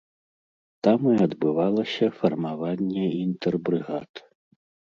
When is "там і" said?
0.87-1.17